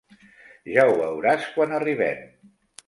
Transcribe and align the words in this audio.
Ja 0.77 0.87
ho 0.93 0.97
veuràs 1.03 1.47
quan 1.59 1.79
arribem. 1.81 2.27